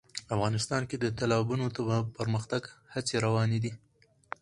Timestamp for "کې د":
0.89-1.05